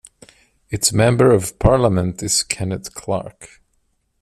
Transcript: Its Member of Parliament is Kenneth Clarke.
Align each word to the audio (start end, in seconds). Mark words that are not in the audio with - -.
Its 0.71 0.91
Member 0.91 1.29
of 1.31 1.59
Parliament 1.59 2.23
is 2.23 2.41
Kenneth 2.41 2.95
Clarke. 2.95 3.61